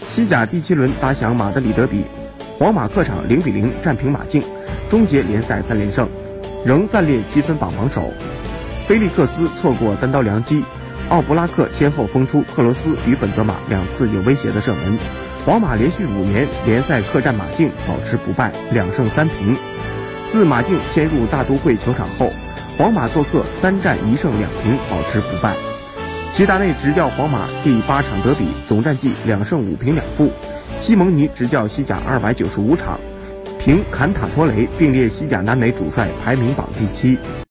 [0.00, 2.04] 西甲第七轮打响马德里德比，
[2.56, 4.40] 皇马客场零比零战平马竞，
[4.88, 6.08] 终结联赛三连胜，
[6.64, 8.04] 仍暂列积分榜榜首。
[8.86, 10.64] 菲利克斯错过单刀良机，
[11.08, 14.98] 奥布拉克先后封出克罗斯与本泽马两次有威胁的射门。
[15.44, 19.56] 皇马连续五年联赛客战马竞保持不败，两胜三平。
[20.28, 22.30] 自马竞迁入大都会球场后，
[22.76, 25.56] 皇马做客三战一胜两平，保持不败。
[26.38, 30.30] 齐达内执教皇马第八场德比，总战绩两胜五平两负。
[30.80, 32.96] 西蒙尼执教西甲二百九十五场，
[33.58, 37.18] 平坎塔托雷并列西甲南美主帅排名榜第七。